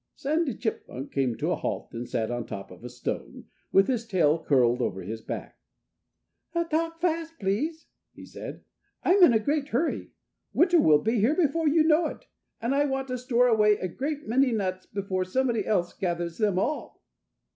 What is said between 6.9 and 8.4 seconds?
fast, please!" he